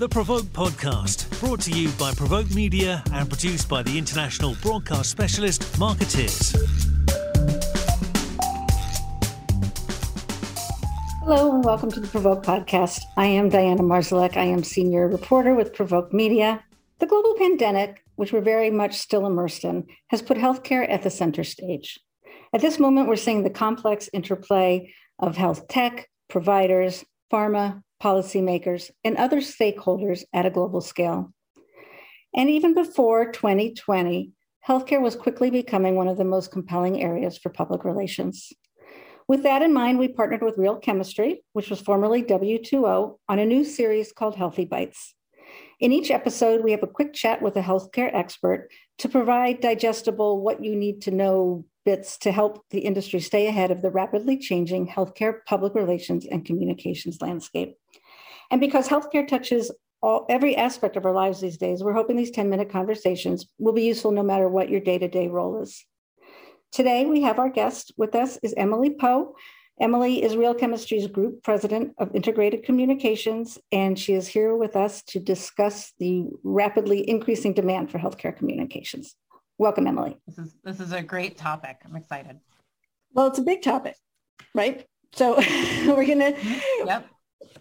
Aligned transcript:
the 0.00 0.08
Provoke 0.08 0.46
Podcast, 0.46 1.28
brought 1.40 1.60
to 1.60 1.70
you 1.72 1.90
by 1.98 2.10
Provoke 2.14 2.50
Media 2.54 3.04
and 3.12 3.28
produced 3.28 3.68
by 3.68 3.82
the 3.82 3.98
international 3.98 4.56
broadcast 4.62 5.10
specialist 5.10 5.78
Markettiers. 5.78 6.56
Hello 11.18 11.54
and 11.54 11.62
welcome 11.62 11.90
to 11.90 12.00
the 12.00 12.08
Provoke 12.08 12.42
Podcast. 12.42 13.02
I 13.18 13.26
am 13.26 13.50
Diana 13.50 13.82
Marszalek. 13.82 14.38
I 14.38 14.44
am 14.44 14.64
senior 14.64 15.06
reporter 15.06 15.54
with 15.54 15.74
Provoke 15.74 16.14
Media. 16.14 16.64
The 16.98 17.06
global 17.06 17.34
pandemic, 17.36 18.02
which 18.16 18.32
we're 18.32 18.40
very 18.40 18.70
much 18.70 18.96
still 18.96 19.26
immersed 19.26 19.64
in, 19.64 19.86
has 20.06 20.22
put 20.22 20.38
healthcare 20.38 20.90
at 20.90 21.02
the 21.02 21.10
center 21.10 21.44
stage. 21.44 22.00
At 22.54 22.62
this 22.62 22.78
moment, 22.78 23.06
we're 23.06 23.16
seeing 23.16 23.42
the 23.42 23.50
complex 23.50 24.08
interplay 24.14 24.94
of 25.18 25.36
health 25.36 25.68
tech, 25.68 26.08
providers, 26.30 27.04
pharma, 27.30 27.82
policymakers, 28.02 28.90
and 29.04 29.16
other 29.16 29.40
stakeholders 29.40 30.24
at 30.32 30.46
a 30.46 30.50
global 30.50 30.80
scale. 30.80 31.32
And 32.34 32.48
even 32.48 32.74
before 32.74 33.30
2020, 33.32 34.32
healthcare 34.66 35.00
was 35.00 35.16
quickly 35.16 35.50
becoming 35.50 35.96
one 35.96 36.08
of 36.08 36.16
the 36.16 36.24
most 36.24 36.50
compelling 36.50 37.02
areas 37.02 37.36
for 37.38 37.50
public 37.50 37.84
relations. 37.84 38.52
With 39.28 39.42
that 39.44 39.62
in 39.62 39.72
mind, 39.72 39.98
we 39.98 40.08
partnered 40.08 40.42
with 40.42 40.58
Real 40.58 40.76
Chemistry, 40.76 41.44
which 41.52 41.70
was 41.70 41.80
formerly 41.80 42.22
W2O, 42.22 43.16
on 43.28 43.38
a 43.38 43.46
new 43.46 43.64
series 43.64 44.12
called 44.12 44.36
Healthy 44.36 44.64
Bites. 44.64 45.14
In 45.78 45.92
each 45.92 46.10
episode, 46.10 46.62
we 46.62 46.72
have 46.72 46.82
a 46.82 46.88
quick 46.88 47.12
chat 47.14 47.40
with 47.40 47.56
a 47.56 47.62
healthcare 47.62 48.14
expert 48.14 48.68
to 48.98 49.08
provide 49.08 49.60
digestible, 49.60 50.40
what 50.40 50.62
you 50.62 50.76
need 50.76 51.02
to 51.02 51.10
know 51.10 51.64
bits 51.90 52.16
to 52.18 52.30
help 52.30 52.64
the 52.70 52.78
industry 52.78 53.18
stay 53.18 53.48
ahead 53.48 53.72
of 53.72 53.82
the 53.82 53.90
rapidly 53.90 54.38
changing 54.38 54.86
healthcare 54.86 55.44
public 55.44 55.74
relations 55.74 56.24
and 56.24 56.44
communications 56.44 57.20
landscape. 57.20 57.76
And 58.48 58.60
because 58.60 58.86
healthcare 58.86 59.26
touches 59.26 59.72
all, 60.00 60.24
every 60.28 60.56
aspect 60.56 60.96
of 60.96 61.04
our 61.04 61.12
lives 61.12 61.40
these 61.40 61.58
days, 61.58 61.82
we're 61.82 62.00
hoping 62.00 62.16
these 62.16 62.30
10 62.30 62.48
minute 62.48 62.70
conversations 62.70 63.46
will 63.58 63.72
be 63.72 63.82
useful 63.82 64.12
no 64.12 64.22
matter 64.22 64.48
what 64.48 64.70
your 64.70 64.78
day 64.78 64.98
to 64.98 65.08
day 65.08 65.26
role 65.26 65.60
is. 65.60 65.84
Today, 66.70 67.06
we 67.06 67.22
have 67.22 67.40
our 67.40 67.50
guest 67.50 67.92
with 67.96 68.14
us 68.14 68.38
is 68.40 68.54
Emily 68.56 68.90
Poe. 68.90 69.34
Emily 69.80 70.22
is 70.22 70.36
Real 70.36 70.54
Chemistry's 70.54 71.08
Group 71.08 71.42
President 71.42 71.92
of 71.98 72.14
Integrated 72.14 72.62
Communications, 72.62 73.58
and 73.72 73.98
she 73.98 74.12
is 74.12 74.28
here 74.28 74.54
with 74.54 74.76
us 74.76 75.02
to 75.08 75.18
discuss 75.18 75.92
the 75.98 76.26
rapidly 76.44 77.08
increasing 77.08 77.52
demand 77.52 77.90
for 77.90 77.98
healthcare 77.98 78.36
communications. 78.36 79.16
Welcome, 79.60 79.86
Emily. 79.86 80.16
This 80.26 80.38
is 80.38 80.54
this 80.64 80.80
is 80.80 80.92
a 80.92 81.02
great 81.02 81.36
topic. 81.36 81.82
I'm 81.84 81.94
excited. 81.94 82.40
Well, 83.12 83.26
it's 83.26 83.40
a 83.40 83.42
big 83.42 83.60
topic, 83.60 83.94
right? 84.54 84.86
So 85.12 85.34
we're 85.86 86.06
gonna. 86.06 86.32
Mm-hmm. 86.32 86.86
Yep. 86.86 87.06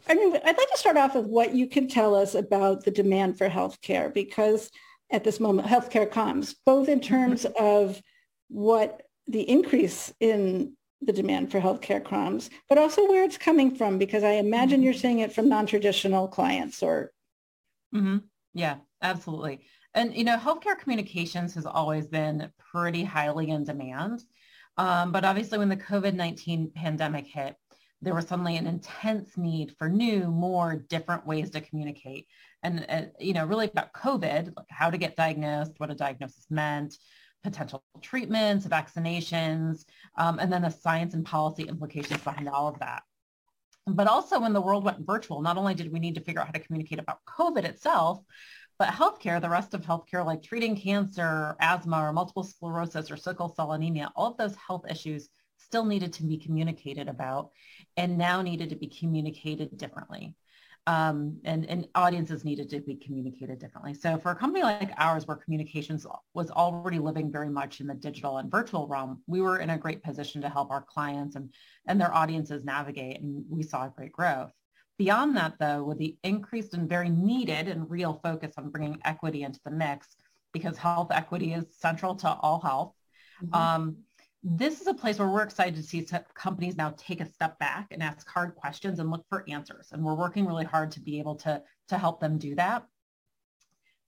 I 0.08 0.14
mean, 0.14 0.34
I'd 0.34 0.58
like 0.58 0.72
to 0.72 0.78
start 0.78 0.96
off 0.96 1.16
with 1.16 1.26
what 1.26 1.54
you 1.54 1.68
can 1.68 1.90
tell 1.90 2.16
us 2.16 2.36
about 2.36 2.86
the 2.86 2.92
demand 2.92 3.38
for 3.38 3.50
healthcare, 3.50 4.14
because 4.14 4.72
at 5.12 5.26
this 5.26 5.42
moment, 5.42 5.68
healthcare 5.68 6.10
comms 6.10 6.56
both 6.66 6.88
in 6.88 7.02
terms 7.02 7.44
mm-hmm. 7.44 7.62
of 7.62 8.02
what 8.48 9.02
the 9.28 9.42
increase 9.42 10.14
in 10.22 10.78
the 11.02 11.12
demand 11.12 11.52
for 11.52 11.60
healthcare 11.60 12.02
comms, 12.02 12.50
but 12.70 12.78
also 12.78 13.10
where 13.10 13.26
it's 13.26 13.38
coming 13.38 13.76
from, 13.76 13.98
because 13.98 14.24
I 14.24 14.36
imagine 14.36 14.78
mm-hmm. 14.78 14.86
you're 14.86 14.94
seeing 14.94 15.20
it 15.20 15.34
from 15.34 15.50
non-traditional 15.50 16.30
clients 16.30 16.82
or. 16.82 17.12
Mm-hmm. 17.94 18.20
Yeah, 18.54 18.78
absolutely. 19.02 19.66
And, 19.94 20.16
you 20.16 20.24
know, 20.24 20.38
healthcare 20.38 20.78
communications 20.78 21.56
has 21.56 21.66
always 21.66 22.08
been 22.08 22.52
pretty 22.72 23.04
highly 23.04 23.50
in 23.50 23.64
demand. 23.64 24.22
Um, 24.78 25.12
but 25.12 25.26
obviously 25.26 25.58
when 25.58 25.70
the 25.70 25.78
COVID-19 25.78 26.74
pandemic 26.74 27.28
hit, 27.28 27.56
there 28.02 28.16
was 28.16 28.28
suddenly 28.28 28.56
an 28.56 28.68
intense 28.68 29.36
need 29.36 29.76
for 29.78 29.90
new, 29.90 30.28
more 30.28 30.76
different 30.90 31.26
ways 31.26 31.50
to 31.52 31.62
communicate. 31.62 32.28
And, 32.64 32.86
uh, 32.88 33.02
you 33.20 33.34
know, 33.34 33.46
really 33.46 33.66
about 33.66 33.94
COVID, 33.94 34.56
like 34.56 34.66
how 34.70 34.90
to 34.90 34.98
get 34.98 35.18
diagnosed, 35.18 35.74
what 35.78 35.92
a 35.92 35.96
diagnosis 35.96 36.46
meant, 36.50 36.96
potential 37.44 37.84
treatments, 38.02 38.66
vaccinations, 38.66 39.86
um, 40.18 40.40
and 40.40 40.52
then 40.52 40.62
the 40.62 40.70
science 40.70 41.14
and 41.14 41.26
policy 41.26 41.64
implications 41.64 42.22
behind 42.22 42.48
all 42.48 42.68
of 42.68 42.80
that. 42.80 43.04
But 43.86 44.08
also 44.08 44.40
when 44.40 44.54
the 44.54 44.62
world 44.62 44.86
went 44.86 45.06
virtual, 45.06 45.42
not 45.42 45.58
only 45.58 45.74
did 45.74 45.92
we 45.92 46.00
need 46.00 46.16
to 46.16 46.22
figure 46.22 46.42
out 46.42 46.48
how 46.48 46.54
to 46.54 46.60
communicate 46.60 47.00
about 47.00 47.20
COVID 47.28 47.64
itself, 47.64 48.20
but 48.80 48.88
healthcare, 48.88 49.42
the 49.42 49.50
rest 49.50 49.74
of 49.74 49.82
healthcare, 49.82 50.26
like 50.26 50.42
treating 50.42 50.76
cancer, 50.76 51.56
asthma, 51.60 51.98
or 52.02 52.14
multiple 52.14 52.44
sclerosis, 52.44 53.12
or 53.12 53.18
sickle 53.18 53.54
cell 53.54 53.74
anemia, 53.74 54.10
all 54.16 54.32
of 54.32 54.38
those 54.38 54.56
health 54.56 54.86
issues 54.90 55.30
still 55.58 55.84
needed 55.84 56.14
to 56.14 56.24
be 56.24 56.38
communicated 56.38 57.10
about 57.10 57.52
and 57.98 58.18
now 58.18 58.42
needed 58.42 58.70
to 58.70 58.78
be 58.78 58.88
communicated 58.88 59.78
differently. 59.78 60.34
Um, 60.88 61.40
and, 61.44 61.66
and 61.70 61.88
audiences 61.94 62.46
needed 62.46 62.70
to 62.70 62.80
be 62.80 62.96
communicated 62.96 63.60
differently. 63.60 63.94
So 63.94 64.18
for 64.18 64.32
a 64.32 64.36
company 64.36 64.64
like 64.64 64.92
ours, 64.98 65.28
where 65.28 65.38
communications 65.38 66.08
was 66.34 66.50
already 66.50 67.00
living 67.00 67.32
very 67.32 67.50
much 67.50 67.82
in 67.82 67.86
the 67.86 67.94
digital 67.94 68.38
and 68.38 68.50
virtual 68.50 68.88
realm, 68.88 69.22
we 69.28 69.42
were 69.42 69.60
in 69.60 69.72
a 69.72 69.78
great 69.78 70.02
position 70.02 70.42
to 70.42 70.50
help 70.50 70.72
our 70.72 70.82
clients 70.82 71.36
and, 71.36 71.54
and 71.86 72.00
their 72.00 72.16
audiences 72.16 72.64
navigate, 72.64 73.22
and 73.22 73.44
we 73.50 73.62
saw 73.62 73.90
great 73.90 74.14
growth. 74.14 74.54
Beyond 75.00 75.38
that, 75.38 75.54
though, 75.60 75.82
with 75.82 75.98
the 75.98 76.18
increased 76.24 76.74
and 76.74 76.88
very 76.88 77.10
needed 77.10 77.70
and 77.70 77.90
real 77.90 78.20
focus 78.22 78.54
on 78.58 78.70
bringing 78.70 79.00
equity 79.06 79.44
into 79.44 79.62
the 79.64 79.72
mix, 79.72 80.18
because 80.52 80.78
health 80.78 81.08
equity 81.10 81.54
is 81.54 81.66
central 81.72 82.16
to 82.16 82.28
all 82.28 82.60
health, 82.60 82.94
mm-hmm. 83.42 83.56
um, 83.56 83.98
this 84.44 84.82
is 84.82 84.88
a 84.88 84.94
place 84.94 85.18
where 85.18 85.30
we're 85.30 85.44
excited 85.44 85.76
to 85.76 85.84
see 85.84 86.06
companies 86.34 86.76
now 86.76 86.94
take 86.98 87.22
a 87.22 87.26
step 87.26 87.58
back 87.60 87.88
and 87.92 88.04
ask 88.04 88.28
hard 88.30 88.56
questions 88.56 89.00
and 89.00 89.10
look 89.10 89.26
for 89.30 89.46
answers. 89.48 89.88
And 89.94 90.04
we're 90.04 90.16
working 90.16 90.46
really 90.46 90.66
hard 90.66 90.92
to 90.92 91.00
be 91.00 91.18
able 91.20 91.36
to, 91.38 91.62
to 91.88 91.98
help 91.98 92.20
them 92.20 92.38
do 92.38 92.56
that. 92.56 92.86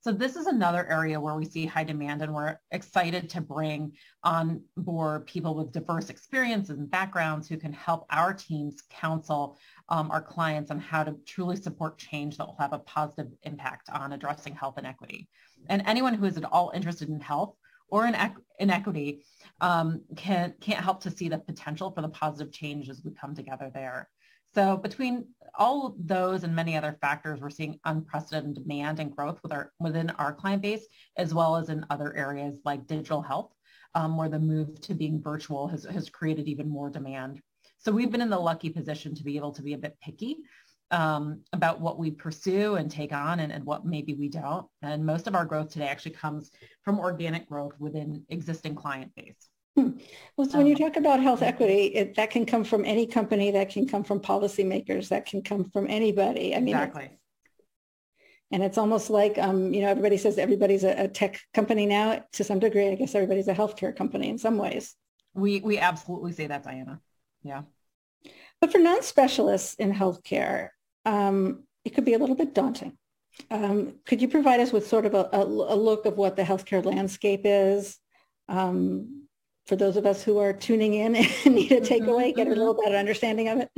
So 0.02 0.10
this 0.10 0.34
is 0.34 0.46
another 0.46 0.84
area 0.90 1.20
where 1.20 1.36
we 1.36 1.44
see 1.44 1.64
high 1.64 1.84
demand 1.84 2.22
and 2.22 2.34
we're 2.34 2.56
excited 2.72 3.30
to 3.30 3.40
bring 3.40 3.92
on 4.24 4.62
board 4.76 5.26
people 5.26 5.54
with 5.54 5.70
diverse 5.70 6.10
experiences 6.10 6.76
and 6.76 6.90
backgrounds 6.90 7.48
who 7.48 7.56
can 7.56 7.72
help 7.72 8.06
our 8.10 8.34
teams 8.34 8.82
counsel 8.90 9.58
um, 9.88 10.10
our 10.10 10.20
clients 10.20 10.72
on 10.72 10.80
how 10.80 11.04
to 11.04 11.14
truly 11.24 11.54
support 11.54 11.98
change 11.98 12.36
that 12.36 12.46
will 12.48 12.56
have 12.58 12.72
a 12.72 12.80
positive 12.80 13.30
impact 13.44 13.90
on 13.90 14.12
addressing 14.12 14.56
health 14.56 14.76
inequity. 14.76 15.28
And 15.68 15.84
anyone 15.86 16.14
who 16.14 16.26
is 16.26 16.36
at 16.36 16.50
all 16.50 16.72
interested 16.74 17.08
in 17.08 17.20
health 17.20 17.54
or 17.88 18.04
in 18.04 18.16
inequity 18.58 19.24
um, 19.60 20.02
can, 20.16 20.54
can't 20.60 20.82
help 20.82 21.00
to 21.02 21.12
see 21.12 21.28
the 21.28 21.38
potential 21.38 21.92
for 21.92 22.02
the 22.02 22.08
positive 22.08 22.52
change 22.52 22.88
as 22.88 23.02
we 23.04 23.12
come 23.12 23.36
together 23.36 23.70
there. 23.72 24.08
So 24.54 24.76
between 24.76 25.26
all 25.54 25.94
those 25.98 26.44
and 26.44 26.54
many 26.54 26.76
other 26.76 26.96
factors, 27.00 27.40
we're 27.40 27.50
seeing 27.50 27.78
unprecedented 27.84 28.54
demand 28.54 29.00
and 29.00 29.14
growth 29.14 29.40
with 29.42 29.52
our, 29.52 29.72
within 29.78 30.10
our 30.10 30.32
client 30.32 30.62
base, 30.62 30.86
as 31.16 31.34
well 31.34 31.56
as 31.56 31.68
in 31.68 31.86
other 31.90 32.14
areas 32.14 32.58
like 32.64 32.86
digital 32.86 33.22
health, 33.22 33.52
um, 33.94 34.16
where 34.16 34.28
the 34.28 34.38
move 34.38 34.80
to 34.82 34.94
being 34.94 35.20
virtual 35.20 35.68
has, 35.68 35.84
has 35.84 36.08
created 36.08 36.48
even 36.48 36.68
more 36.68 36.90
demand. 36.90 37.40
So 37.78 37.92
we've 37.92 38.10
been 38.10 38.20
in 38.22 38.30
the 38.30 38.38
lucky 38.38 38.70
position 38.70 39.14
to 39.14 39.24
be 39.24 39.36
able 39.36 39.52
to 39.52 39.62
be 39.62 39.74
a 39.74 39.78
bit 39.78 39.98
picky 40.02 40.38
um, 40.90 41.40
about 41.52 41.80
what 41.80 41.98
we 41.98 42.10
pursue 42.10 42.76
and 42.76 42.90
take 42.90 43.12
on 43.12 43.40
and, 43.40 43.50
and 43.50 43.64
what 43.64 43.86
maybe 43.86 44.14
we 44.14 44.28
don't. 44.28 44.66
And 44.82 45.04
most 45.04 45.26
of 45.26 45.34
our 45.34 45.46
growth 45.46 45.70
today 45.70 45.88
actually 45.88 46.12
comes 46.12 46.50
from 46.82 47.00
organic 47.00 47.48
growth 47.48 47.74
within 47.78 48.24
existing 48.28 48.74
client 48.74 49.12
base. 49.16 49.48
Hmm. 49.76 49.90
Well, 50.36 50.48
so 50.48 50.58
when 50.58 50.66
you 50.66 50.74
um, 50.74 50.80
talk 50.80 50.96
about 50.96 51.20
health 51.20 51.40
equity, 51.40 51.86
it, 51.94 52.14
that 52.16 52.30
can 52.30 52.44
come 52.44 52.62
from 52.62 52.84
any 52.84 53.06
company, 53.06 53.50
that 53.52 53.70
can 53.70 53.88
come 53.88 54.04
from 54.04 54.20
policymakers, 54.20 55.08
that 55.08 55.24
can 55.24 55.42
come 55.42 55.64
from 55.70 55.86
anybody. 55.88 56.54
I 56.54 56.60
mean, 56.60 56.74
exactly. 56.74 57.10
And 58.50 58.62
it's 58.62 58.76
almost 58.76 59.08
like, 59.08 59.38
um, 59.38 59.72
you 59.72 59.80
know, 59.80 59.88
everybody 59.88 60.18
says 60.18 60.36
everybody's 60.36 60.84
a, 60.84 61.04
a, 61.04 61.08
tech 61.08 61.40
company 61.54 61.86
now. 61.86 62.22
To 62.32 62.44
some 62.44 62.58
degree, 62.58 62.88
I 62.88 62.96
guess 62.96 63.14
everybody's 63.14 63.48
a 63.48 63.54
healthcare 63.54 63.96
company 63.96 64.28
in 64.28 64.36
some 64.36 64.58
ways. 64.58 64.94
We 65.32 65.60
we 65.60 65.78
absolutely 65.78 66.32
say 66.32 66.48
that, 66.48 66.62
Diana. 66.62 67.00
Yeah. 67.42 67.62
But 68.60 68.70
for 68.70 68.78
non-specialists 68.78 69.74
in 69.74 69.92
healthcare, 69.92 70.68
um, 71.06 71.64
it 71.84 71.94
could 71.94 72.04
be 72.04 72.12
a 72.12 72.18
little 72.18 72.36
bit 72.36 72.54
daunting. 72.54 72.98
Um, 73.50 73.94
could 74.06 74.20
you 74.20 74.28
provide 74.28 74.60
us 74.60 74.70
with 74.70 74.86
sort 74.86 75.06
of 75.06 75.14
a, 75.14 75.30
a, 75.32 75.42
a 75.42 75.76
look 75.76 76.04
of 76.04 76.18
what 76.18 76.36
the 76.36 76.42
healthcare 76.42 76.84
landscape 76.84 77.42
is? 77.44 77.98
For 79.66 79.76
those 79.76 79.96
of 79.96 80.06
us 80.06 80.22
who 80.22 80.38
are 80.38 80.52
tuning 80.52 80.94
in 80.94 81.14
and 81.44 81.54
need 81.54 81.72
a 81.72 81.80
mm-hmm, 81.80 82.04
takeaway, 82.10 82.34
get 82.34 82.46
a 82.48 82.50
little 82.50 82.74
mm-hmm. 82.74 82.84
better 82.84 82.96
understanding 82.96 83.48
of 83.48 83.60
it. 83.60 83.70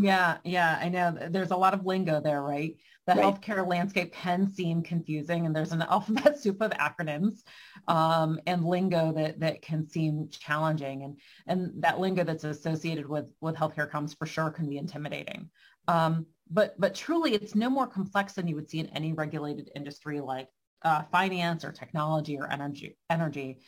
Yeah, 0.00 0.38
yeah, 0.44 0.78
I 0.80 0.88
know. 0.88 1.16
There's 1.30 1.50
a 1.50 1.56
lot 1.56 1.74
of 1.74 1.86
lingo 1.86 2.20
there, 2.20 2.42
right? 2.42 2.76
The 3.06 3.14
right. 3.14 3.24
healthcare 3.24 3.66
landscape 3.66 4.12
can 4.12 4.50
seem 4.52 4.82
confusing, 4.82 5.46
and 5.46 5.56
there's 5.56 5.72
an 5.72 5.82
alphabet 5.90 6.38
soup 6.38 6.60
of 6.60 6.70
acronyms 6.72 7.42
um, 7.88 8.40
and 8.46 8.64
lingo 8.64 9.12
that 9.12 9.40
that 9.40 9.62
can 9.62 9.88
seem 9.88 10.28
challenging, 10.30 11.02
and 11.02 11.18
and 11.46 11.82
that 11.82 11.98
lingo 11.98 12.24
that's 12.24 12.44
associated 12.44 13.08
with 13.08 13.32
with 13.40 13.56
healthcare 13.56 13.90
comms 13.90 14.16
for 14.16 14.26
sure 14.26 14.50
can 14.50 14.68
be 14.68 14.78
intimidating. 14.78 15.50
Um, 15.88 16.26
but 16.50 16.78
but 16.78 16.94
truly, 16.94 17.34
it's 17.34 17.54
no 17.54 17.70
more 17.70 17.86
complex 17.86 18.34
than 18.34 18.46
you 18.46 18.54
would 18.54 18.70
see 18.70 18.78
in 18.78 18.86
any 18.88 19.12
regulated 19.14 19.70
industry 19.74 20.20
like 20.20 20.48
uh, 20.82 21.02
finance 21.10 21.64
or 21.64 21.72
technology 21.72 22.38
or 22.38 22.50
energy 22.50 22.96
energy 23.10 23.60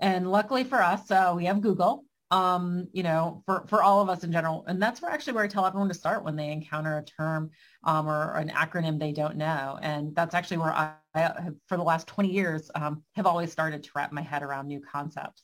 and 0.00 0.30
luckily 0.30 0.64
for 0.64 0.82
us, 0.82 1.10
uh, 1.10 1.32
we 1.36 1.44
have 1.44 1.60
Google 1.60 2.04
um, 2.30 2.86
you 2.92 3.02
know, 3.02 3.42
for, 3.44 3.64
for 3.66 3.82
all 3.82 4.00
of 4.00 4.08
us 4.08 4.22
in 4.22 4.30
general. 4.30 4.64
And 4.68 4.80
that's 4.80 5.02
where 5.02 5.10
actually 5.10 5.32
where 5.32 5.44
I 5.44 5.48
tell 5.48 5.66
everyone 5.66 5.88
to 5.88 5.94
start 5.94 6.24
when 6.24 6.36
they 6.36 6.52
encounter 6.52 6.98
a 6.98 7.04
term 7.04 7.50
um, 7.84 8.08
or 8.08 8.34
an 8.34 8.50
acronym 8.50 8.98
they 8.98 9.12
don't 9.12 9.36
know. 9.36 9.78
And 9.82 10.14
that's 10.14 10.34
actually 10.34 10.58
where 10.58 10.72
I, 10.72 10.92
I 11.14 11.20
have, 11.20 11.54
for 11.66 11.76
the 11.76 11.82
last 11.82 12.06
20 12.06 12.30
years, 12.30 12.70
um, 12.74 13.02
have 13.16 13.26
always 13.26 13.50
started 13.50 13.82
to 13.82 13.90
wrap 13.96 14.12
my 14.12 14.22
head 14.22 14.42
around 14.42 14.68
new 14.68 14.80
concepts. 14.80 15.42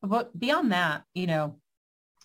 But 0.00 0.38
beyond 0.38 0.70
that, 0.70 1.02
you 1.12 1.26
know, 1.26 1.58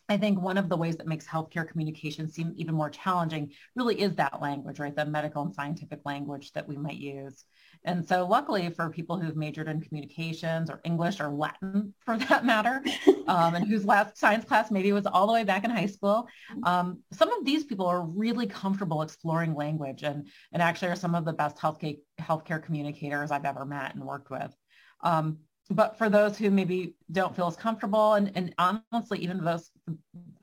I 0.10 0.18
think 0.18 0.42
one 0.42 0.58
of 0.58 0.68
the 0.68 0.76
ways 0.76 0.98
that 0.98 1.08
makes 1.08 1.26
healthcare 1.26 1.68
communication 1.68 2.28
seem 2.28 2.54
even 2.58 2.76
more 2.76 2.90
challenging 2.90 3.52
really 3.76 4.02
is 4.02 4.16
that 4.16 4.42
language, 4.42 4.80
right? 4.80 4.96
The 4.96 5.06
medical 5.06 5.44
and 5.44 5.54
scientific 5.54 6.02
language 6.04 6.52
that 6.54 6.68
we 6.68 6.76
might 6.76 6.98
use. 6.98 7.46
And 7.86 8.06
so 8.06 8.26
luckily 8.28 8.70
for 8.70 8.90
people 8.90 9.18
who've 9.18 9.36
majored 9.36 9.70
in 9.70 9.82
communications 9.82 10.70
or 10.70 10.82
English 10.84 11.20
or 11.20 11.30
Latin 11.30 11.94
for 12.06 12.18
that 12.18 12.46
matter, 12.46 12.84
um, 13.28 13.56
and 13.56 13.66
whose 13.66 13.86
last 13.86 14.18
science 14.18 14.44
class 14.46 14.72
maybe 14.72 14.92
was 14.92 15.06
all 15.06 15.26
the 15.26 15.34
way 15.34 15.46
back 15.46 15.64
in 15.64 15.70
high 15.70 15.86
school, 15.86 16.28
um, 16.64 17.00
some 17.14 17.32
of 17.32 17.46
these 17.46 17.64
people 17.64 17.86
are 17.86 18.04
really 18.04 18.46
comfortable 18.46 19.02
exploring 19.02 19.56
language 19.56 20.04
and, 20.04 20.28
and 20.52 20.62
actually 20.62 20.90
are 20.90 20.96
some 20.98 21.16
of 21.16 21.24
the 21.24 21.34
best 21.34 21.58
healthcare, 21.58 21.98
healthcare 22.20 22.62
communicators 22.62 23.32
I've 23.32 23.46
ever 23.46 23.66
met 23.66 23.96
and 23.96 24.04
worked 24.04 24.30
with. 24.30 24.54
Um, 25.02 25.40
but 25.70 25.98
for 25.98 26.10
those 26.10 26.38
who 26.38 26.50
maybe 26.52 26.96
don't 27.12 27.36
feel 27.36 27.48
as 27.48 27.56
comfortable 27.56 28.14
and, 28.14 28.32
and 28.36 28.54
honestly, 28.58 29.20
even 29.20 29.44
those, 29.44 29.72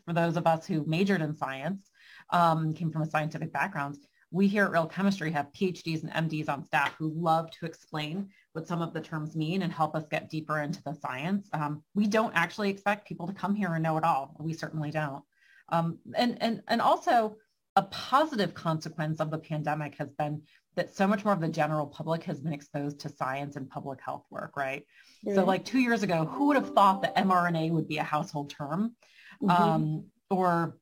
for 0.07 0.13
those 0.13 0.37
of 0.37 0.47
us 0.47 0.67
who 0.67 0.85
majored 0.87 1.21
in 1.21 1.37
science, 1.37 1.91
um, 2.31 2.75
came 2.75 2.91
from 2.91 3.03
a 3.03 3.11
scientific 3.11 3.53
background, 3.53 3.97
we 4.31 4.47
here 4.47 4.65
at 4.65 4.71
Real 4.71 4.87
Chemistry 4.87 5.33
have 5.33 5.51
PhDs 5.53 6.03
and 6.03 6.31
MDs 6.31 6.49
on 6.49 6.65
staff 6.65 6.95
who 6.99 7.13
love 7.15 7.51
to 7.53 7.67
explain 7.67 8.29
what 8.53 8.67
some 8.67 8.81
of 8.81 8.93
the 8.93 9.01
terms 9.01 9.35
mean 9.35 9.63
and 9.63 9.73
help 9.73 9.95
us 9.95 10.07
get 10.09 10.31
deeper 10.31 10.61
into 10.61 10.83
the 10.85 10.95
science. 10.95 11.49
Um, 11.53 11.83
we 11.95 12.07
don't 12.07 12.35
actually 12.35 12.71
expect 12.71 13.09
people 13.09 13.27
to 13.27 13.33
come 13.33 13.55
here 13.55 13.75
and 13.75 13.83
know 13.83 13.97
it 13.97 14.05
all. 14.05 14.37
We 14.39 14.53
certainly 14.53 14.91
don't. 14.91 15.23
Um, 15.69 15.99
and, 16.17 16.41
and, 16.41 16.63
and 16.69 16.81
also 16.81 17.37
a 17.77 17.83
positive 17.83 18.55
consequence 18.55 19.21
of 19.21 19.31
the 19.31 19.39
pandemic 19.39 19.97
has 19.97 20.11
been 20.13 20.43
that 20.77 20.95
so 20.95 21.07
much 21.07 21.25
more 21.25 21.35
of 21.35 21.41
the 21.41 21.49
general 21.49 21.87
public 21.87 22.23
has 22.25 22.41
been 22.41 22.53
exposed 22.53 23.01
to 23.01 23.09
science 23.09 23.57
and 23.57 23.69
public 23.69 24.01
health 24.01 24.25
work, 24.31 24.57
right? 24.57 24.85
right. 25.27 25.35
So 25.35 25.45
like 25.45 25.65
two 25.65 25.81
years 25.81 26.03
ago, 26.03 26.25
who 26.25 26.47
would 26.47 26.57
have 26.57 26.75
thought 26.75 27.03
that 27.03 27.17
mRNA 27.17 27.71
would 27.71 27.89
be 27.89 27.99
a 27.99 28.03
household 28.05 28.51
term? 28.51 28.95
Mm-hmm. 29.43 29.63
Um, 29.63 30.05
or 30.31 30.77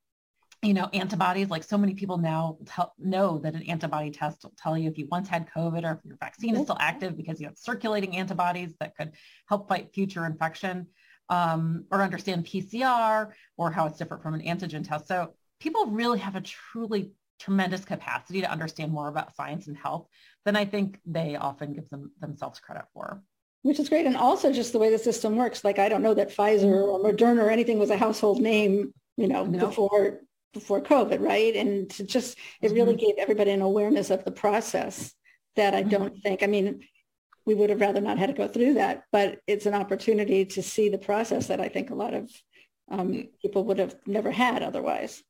you 0.62 0.74
know, 0.74 0.88
antibodies, 0.92 1.50
like 1.50 1.62
so 1.62 1.78
many 1.78 1.94
people 1.94 2.18
now 2.18 2.58
tell, 2.66 2.92
know 2.98 3.38
that 3.38 3.54
an 3.54 3.62
antibody 3.62 4.10
test 4.10 4.42
will 4.42 4.54
tell 4.58 4.76
you 4.76 4.90
if 4.90 4.98
you 4.98 5.06
once 5.10 5.28
had 5.28 5.48
COVID 5.56 5.84
or 5.84 5.92
if 5.92 6.04
your 6.04 6.16
vaccine 6.16 6.56
is 6.56 6.62
still 6.62 6.76
active 6.80 7.16
because 7.16 7.40
you 7.40 7.46
have 7.46 7.56
circulating 7.56 8.16
antibodies 8.16 8.74
that 8.80 8.96
could 8.96 9.12
help 9.48 9.68
fight 9.68 9.94
future 9.94 10.26
infection 10.26 10.88
um, 11.28 11.84
or 11.92 12.02
understand 12.02 12.44
PCR 12.44 13.30
or 13.56 13.70
how 13.70 13.86
it's 13.86 13.98
different 13.98 14.22
from 14.22 14.34
an 14.34 14.40
antigen 14.40 14.86
test. 14.86 15.06
So 15.06 15.34
people 15.60 15.86
really 15.86 16.18
have 16.18 16.34
a 16.34 16.40
truly 16.40 17.12
tremendous 17.38 17.84
capacity 17.84 18.40
to 18.40 18.50
understand 18.50 18.92
more 18.92 19.08
about 19.08 19.34
science 19.34 19.68
and 19.68 19.76
health 19.76 20.06
than 20.44 20.56
I 20.56 20.64
think 20.64 21.00
they 21.06 21.36
often 21.36 21.72
give 21.72 21.88
them, 21.88 22.10
themselves 22.20 22.60
credit 22.60 22.84
for. 22.92 23.22
Which 23.62 23.80
is 23.80 23.88
great. 23.88 24.06
And 24.06 24.16
also 24.16 24.52
just 24.52 24.72
the 24.72 24.78
way 24.78 24.90
the 24.90 24.98
system 24.98 25.36
works. 25.36 25.64
Like 25.64 25.78
I 25.78 25.88
don't 25.88 26.02
know 26.02 26.14
that 26.14 26.34
Pfizer 26.34 26.86
or 26.86 27.00
Moderna 27.00 27.42
or 27.42 27.50
anything 27.50 27.78
was 27.78 27.90
a 27.90 27.96
household 27.96 28.40
name, 28.40 28.92
you 29.16 29.28
know, 29.28 29.44
no. 29.44 29.58
before 29.58 30.20
before 30.52 30.80
COVID, 30.80 31.20
right? 31.20 31.54
And 31.54 31.90
to 31.90 32.04
just, 32.04 32.38
it 32.62 32.72
really 32.72 32.94
mm-hmm. 32.94 33.06
gave 33.06 33.14
everybody 33.18 33.50
an 33.50 33.60
awareness 33.60 34.10
of 34.10 34.24
the 34.24 34.30
process 34.30 35.12
that 35.56 35.74
I 35.74 35.82
don't 35.82 36.12
mm-hmm. 36.12 36.20
think, 36.20 36.42
I 36.42 36.46
mean, 36.46 36.80
we 37.44 37.54
would 37.54 37.70
have 37.70 37.80
rather 37.80 38.00
not 38.00 38.18
had 38.18 38.28
to 38.28 38.32
go 38.32 38.48
through 38.48 38.74
that, 38.74 39.04
but 39.12 39.40
it's 39.46 39.66
an 39.66 39.74
opportunity 39.74 40.44
to 40.46 40.62
see 40.62 40.88
the 40.88 40.98
process 40.98 41.48
that 41.48 41.60
I 41.60 41.68
think 41.68 41.90
a 41.90 41.94
lot 41.94 42.14
of 42.14 42.30
um, 42.90 43.28
people 43.42 43.64
would 43.64 43.78
have 43.78 43.94
never 44.06 44.30
had 44.30 44.62
otherwise. 44.62 45.22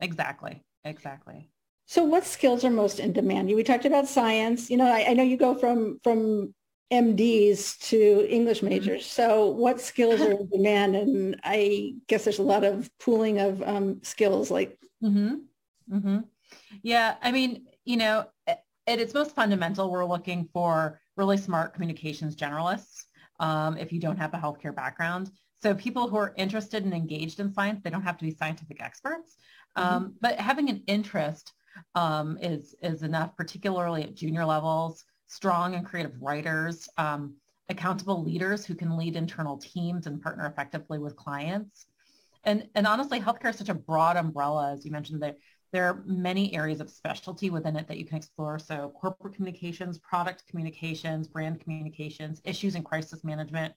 Exactly. 0.00 0.62
Exactly. 0.84 1.50
So 1.86 2.04
what 2.04 2.24
skills 2.24 2.64
are 2.64 2.70
most 2.70 3.00
in 3.00 3.12
demand? 3.12 3.48
We 3.48 3.64
talked 3.64 3.84
about 3.84 4.06
science. 4.08 4.70
You 4.70 4.76
know, 4.76 4.86
I, 4.86 5.06
I 5.08 5.12
know 5.14 5.24
you 5.24 5.36
go 5.36 5.54
from 5.54 5.98
from 6.04 6.54
MDs 6.92 7.78
to 7.88 8.26
English 8.28 8.58
mm-hmm. 8.58 8.68
majors. 8.68 9.06
So 9.06 9.48
what 9.48 9.80
skills 9.80 10.20
are 10.20 10.32
in 10.32 10.48
demand? 10.52 10.96
And 10.96 11.40
I 11.44 11.94
guess 12.08 12.24
there's 12.24 12.38
a 12.38 12.44
lot 12.44 12.64
of 12.64 12.90
pooling 12.98 13.38
of 13.38 13.62
um, 13.62 14.00
skills 14.02 14.50
like. 14.50 14.78
Mm-hmm. 15.02 15.34
Mm-hmm. 15.92 16.18
Yeah. 16.82 17.16
I 17.22 17.32
mean, 17.32 17.66
you 17.84 17.96
know, 17.96 18.26
at 18.46 18.98
its 19.00 19.14
most 19.14 19.34
fundamental, 19.34 19.90
we're 19.90 20.04
looking 20.04 20.48
for 20.52 21.00
really 21.16 21.36
smart 21.36 21.74
communications 21.74 22.36
generalists 22.36 23.04
um, 23.38 23.76
if 23.76 23.92
you 23.92 24.00
don't 24.00 24.16
have 24.16 24.34
a 24.34 24.38
healthcare 24.38 24.74
background. 24.74 25.30
So 25.62 25.74
people 25.74 26.08
who 26.08 26.16
are 26.16 26.34
interested 26.36 26.84
and 26.84 26.94
engaged 26.94 27.38
in 27.38 27.52
science, 27.52 27.80
they 27.82 27.90
don't 27.90 28.02
have 28.02 28.16
to 28.18 28.24
be 28.24 28.30
scientific 28.30 28.82
experts, 28.82 29.36
mm-hmm. 29.76 29.88
um, 29.88 30.14
but 30.20 30.38
having 30.38 30.68
an 30.68 30.82
interest 30.86 31.52
um, 31.94 32.38
is, 32.40 32.74
is 32.82 33.02
enough, 33.02 33.36
particularly 33.36 34.02
at 34.04 34.14
junior 34.14 34.44
levels 34.44 35.04
strong 35.30 35.76
and 35.76 35.86
creative 35.86 36.20
writers, 36.20 36.88
um, 36.98 37.36
accountable 37.68 38.24
leaders 38.24 38.66
who 38.66 38.74
can 38.74 38.96
lead 38.96 39.14
internal 39.14 39.56
teams 39.56 40.08
and 40.08 40.20
partner 40.20 40.44
effectively 40.46 40.98
with 40.98 41.14
clients. 41.14 41.86
And, 42.42 42.68
and 42.74 42.84
honestly, 42.84 43.20
healthcare 43.20 43.50
is 43.50 43.56
such 43.56 43.68
a 43.68 43.74
broad 43.74 44.16
umbrella, 44.16 44.72
as 44.72 44.84
you 44.84 44.90
mentioned, 44.90 45.22
that 45.22 45.38
there 45.72 45.86
are 45.86 46.02
many 46.04 46.52
areas 46.52 46.80
of 46.80 46.90
specialty 46.90 47.48
within 47.48 47.76
it 47.76 47.86
that 47.86 47.96
you 47.96 48.04
can 48.04 48.16
explore. 48.16 48.58
So 48.58 48.92
corporate 49.00 49.34
communications, 49.34 49.98
product 49.98 50.42
communications, 50.48 51.28
brand 51.28 51.60
communications, 51.60 52.40
issues 52.44 52.74
and 52.74 52.84
crisis 52.84 53.22
management, 53.22 53.72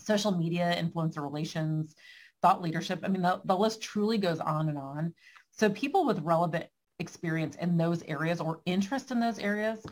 social 0.00 0.32
media, 0.32 0.76
influencer 0.76 1.22
relations, 1.22 1.94
thought 2.42 2.60
leadership. 2.60 3.00
I 3.02 3.08
mean, 3.08 3.22
the, 3.22 3.40
the 3.44 3.56
list 3.56 3.80
truly 3.80 4.18
goes 4.18 4.40
on 4.40 4.68
and 4.68 4.76
on. 4.76 5.14
So 5.52 5.70
people 5.70 6.04
with 6.04 6.20
relevant 6.20 6.66
experience 6.98 7.56
in 7.56 7.76
those 7.76 8.02
areas 8.02 8.40
or 8.40 8.60
interest 8.66 9.10
in 9.10 9.20
those 9.20 9.38
areas 9.38 9.84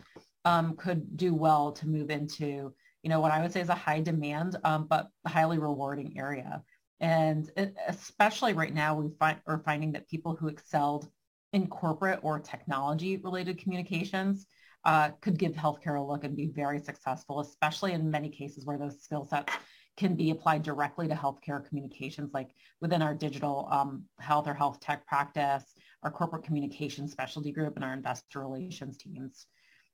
um, 0.45 0.75
could 0.75 1.17
do 1.17 1.33
well 1.33 1.71
to 1.73 1.87
move 1.87 2.09
into, 2.09 2.73
you 3.03 3.09
know, 3.09 3.19
what 3.19 3.31
I 3.31 3.41
would 3.41 3.51
say 3.51 3.61
is 3.61 3.69
a 3.69 3.75
high 3.75 4.01
demand, 4.01 4.57
um, 4.63 4.87
but 4.87 5.07
highly 5.25 5.59
rewarding 5.59 6.17
area. 6.17 6.63
And 6.99 7.49
it, 7.57 7.75
especially 7.87 8.53
right 8.53 8.73
now, 8.73 8.95
we 8.95 9.09
find, 9.19 9.39
are 9.47 9.61
finding 9.65 9.91
that 9.93 10.07
people 10.07 10.35
who 10.35 10.47
excelled 10.47 11.09
in 11.53 11.67
corporate 11.67 12.19
or 12.21 12.39
technology 12.39 13.17
related 13.17 13.57
communications 13.57 14.45
uh, 14.85 15.09
could 15.21 15.37
give 15.37 15.53
healthcare 15.53 15.99
a 15.99 16.01
look 16.01 16.23
and 16.23 16.35
be 16.35 16.47
very 16.47 16.79
successful, 16.79 17.39
especially 17.39 17.93
in 17.93 18.09
many 18.09 18.29
cases 18.29 18.65
where 18.65 18.77
those 18.77 19.03
skill 19.03 19.25
sets 19.25 19.53
can 19.97 20.15
be 20.15 20.31
applied 20.31 20.63
directly 20.63 21.07
to 21.07 21.13
healthcare 21.13 21.67
communications, 21.67 22.31
like 22.33 22.49
within 22.79 23.01
our 23.01 23.13
digital 23.13 23.67
um, 23.71 24.03
health 24.19 24.47
or 24.47 24.53
health 24.53 24.79
tech 24.79 25.05
practice, 25.05 25.63
our 26.03 26.11
corporate 26.11 26.43
communications 26.43 27.11
specialty 27.11 27.51
group, 27.51 27.75
and 27.75 27.85
our 27.85 27.93
investor 27.93 28.39
relations 28.39 28.97
teams 28.97 29.45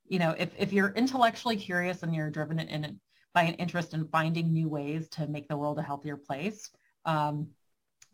you 0.08 0.18
know, 0.18 0.34
if, 0.38 0.50
if 0.58 0.72
you're 0.72 0.92
intellectually 0.96 1.56
curious 1.56 2.02
and 2.02 2.14
you're 2.14 2.30
driven 2.30 2.58
in, 2.58 2.98
by 3.34 3.42
an 3.42 3.54
interest 3.54 3.94
in 3.94 4.08
finding 4.08 4.52
new 4.52 4.68
ways 4.68 5.08
to 5.10 5.26
make 5.26 5.48
the 5.48 5.56
world 5.56 5.78
a 5.78 5.82
healthier 5.82 6.16
place, 6.16 6.70
um, 7.04 7.48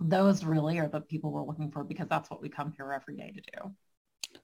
those 0.00 0.44
really 0.44 0.78
are 0.78 0.88
the 0.88 1.00
people 1.00 1.30
we're 1.30 1.44
looking 1.44 1.70
for 1.70 1.85
because 1.85 2.09
that's 2.09 2.30
what 2.30 2.42
we 2.42 2.49
come 2.49 2.73
here 2.76 2.92
every 2.92 3.16
day 3.16 3.32
to 3.32 3.40
do. 3.40 3.75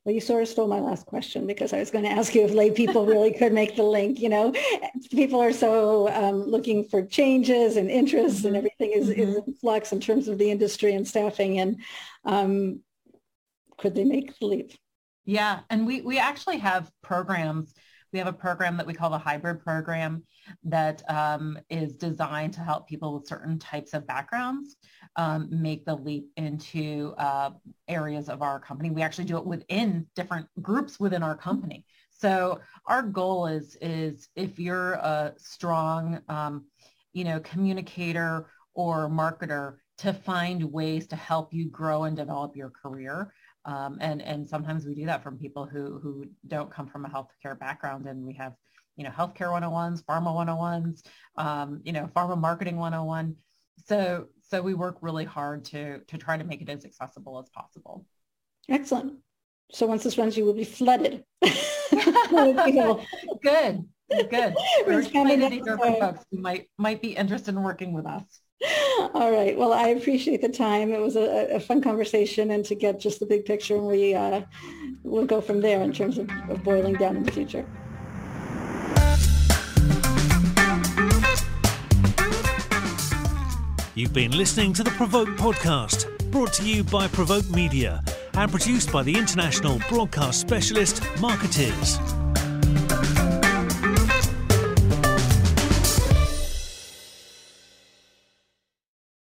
Well, 0.04 0.14
you 0.14 0.20
sort 0.20 0.42
of 0.42 0.48
stole 0.48 0.66
my 0.66 0.80
last 0.80 1.04
question 1.04 1.46
because 1.46 1.74
I 1.74 1.78
was 1.78 1.90
going 1.90 2.04
to 2.04 2.10
ask 2.10 2.34
you 2.34 2.42
if 2.42 2.52
lay 2.52 2.70
people 2.70 3.04
really 3.04 3.32
could 3.32 3.52
make 3.52 3.76
the 3.76 3.82
link. 3.82 4.18
You 4.18 4.30
know, 4.30 4.54
people 5.10 5.40
are 5.40 5.52
so 5.52 6.08
um, 6.08 6.44
looking 6.44 6.84
for 6.84 7.04
changes 7.04 7.76
and 7.76 7.90
interests, 7.90 8.44
and 8.44 8.56
mm-hmm. 8.56 8.66
everything 8.66 8.92
is, 8.92 9.10
mm-hmm. 9.10 9.20
is 9.20 9.36
in 9.36 9.54
flux 9.54 9.92
in 9.92 10.00
terms 10.00 10.26
of 10.28 10.38
the 10.38 10.50
industry 10.50 10.94
and 10.94 11.06
staffing. 11.06 11.60
And 11.60 11.80
um, 12.24 12.80
could 13.76 13.94
they 13.94 14.04
make 14.04 14.38
the 14.38 14.46
leap? 14.46 14.72
Yeah, 15.26 15.60
and 15.68 15.86
we, 15.86 16.00
we 16.00 16.18
actually 16.18 16.58
have 16.58 16.90
programs. 17.02 17.74
We 18.12 18.18
have 18.18 18.28
a 18.28 18.32
program 18.32 18.76
that 18.76 18.86
we 18.86 18.94
call 18.94 19.10
the 19.10 19.18
hybrid 19.18 19.60
program 19.60 20.24
that 20.64 21.02
um, 21.08 21.58
is 21.68 21.96
designed 21.96 22.54
to 22.54 22.60
help 22.60 22.88
people 22.88 23.14
with 23.14 23.26
certain 23.26 23.58
types 23.58 23.94
of 23.94 24.06
backgrounds 24.06 24.76
um, 25.16 25.48
make 25.50 25.84
the 25.84 25.94
leap 25.94 26.26
into 26.36 27.14
uh, 27.18 27.50
areas 27.88 28.28
of 28.28 28.42
our 28.42 28.58
company. 28.58 28.90
We 28.90 29.02
actually 29.02 29.26
do 29.26 29.38
it 29.38 29.46
within 29.46 30.06
different 30.14 30.46
groups 30.60 30.98
within 30.98 31.22
our 31.22 31.36
company. 31.36 31.84
So 32.10 32.60
our 32.86 33.02
goal 33.02 33.46
is, 33.46 33.76
is 33.80 34.28
if 34.36 34.58
you're 34.58 34.94
a 34.94 35.32
strong, 35.38 36.20
um, 36.28 36.66
you 37.12 37.24
know, 37.24 37.40
communicator 37.40 38.46
or 38.74 39.08
marketer 39.08 39.76
to 39.98 40.12
find 40.12 40.64
ways 40.64 41.06
to 41.08 41.16
help 41.16 41.52
you 41.52 41.68
grow 41.68 42.04
and 42.04 42.16
develop 42.16 42.56
your 42.56 42.70
career. 42.70 43.32
Um, 43.64 43.98
and, 44.00 44.22
and 44.22 44.48
sometimes 44.48 44.86
we 44.86 44.94
do 44.94 45.06
that 45.06 45.22
from 45.22 45.38
people 45.38 45.66
who, 45.66 45.98
who 45.98 46.24
don't 46.46 46.70
come 46.70 46.86
from 46.86 47.04
a 47.04 47.08
healthcare 47.08 47.58
background 47.58 48.06
and 48.06 48.24
we 48.24 48.34
have, 48.34 48.54
you 48.96 49.04
know, 49.04 49.10
healthcare 49.10 49.48
101s, 49.48 50.02
pharma 50.04 50.34
101s, 50.34 51.02
um, 51.36 51.80
you 51.84 51.92
know, 51.92 52.08
pharma 52.16 52.38
marketing 52.38 52.76
101. 52.76 53.36
So, 53.86 54.26
so 54.48 54.62
we 54.62 54.74
work 54.74 54.98
really 55.00 55.24
hard 55.24 55.64
to, 55.66 56.00
to 56.00 56.18
try 56.18 56.36
to 56.36 56.44
make 56.44 56.62
it 56.62 56.68
as 56.68 56.84
accessible 56.84 57.38
as 57.38 57.48
possible. 57.50 58.06
Excellent. 58.68 59.18
So 59.72 59.86
once 59.86 60.02
this 60.02 60.18
runs, 60.18 60.36
you 60.36 60.44
will 60.44 60.54
be 60.54 60.64
flooded. 60.64 61.24
Good. 63.42 63.84
Good. 64.30 64.54
We're 64.86 65.00
excited 65.00 65.40
to 65.40 65.48
hear 65.48 65.78
from 65.78 65.94
folks 65.96 66.24
who 66.30 66.38
might, 66.38 66.68
might 66.76 67.00
be 67.00 67.14
interested 67.16 67.54
in 67.54 67.62
working 67.62 67.92
with 67.92 68.06
us. 68.06 68.40
All 69.14 69.32
right. 69.32 69.56
Well, 69.56 69.72
I 69.72 69.88
appreciate 69.88 70.42
the 70.42 70.48
time. 70.48 70.92
It 70.92 71.00
was 71.00 71.16
a, 71.16 71.54
a 71.54 71.60
fun 71.60 71.82
conversation 71.82 72.50
and 72.50 72.64
to 72.66 72.74
get 72.74 73.00
just 73.00 73.20
the 73.20 73.26
big 73.26 73.44
picture 73.46 73.76
and 73.76 73.86
we 73.86 74.14
uh, 74.14 74.42
will 75.02 75.26
go 75.26 75.40
from 75.40 75.60
there 75.60 75.80
in 75.80 75.92
terms 75.92 76.18
of, 76.18 76.28
of 76.48 76.62
boiling 76.62 76.94
down 76.94 77.16
in 77.16 77.22
the 77.24 77.32
future. 77.32 77.64
You've 83.94 84.14
been 84.14 84.36
listening 84.36 84.72
to 84.74 84.82
the 84.82 84.90
Provoke 84.92 85.28
podcast, 85.30 86.30
brought 86.30 86.52
to 86.54 86.62
you 86.62 86.84
by 86.84 87.08
Provoke 87.08 87.48
Media 87.50 88.02
and 88.34 88.50
produced 88.50 88.92
by 88.92 89.02
the 89.02 89.16
international 89.16 89.80
broadcast 89.88 90.40
specialist 90.40 91.02
Markettiers. 91.20 91.98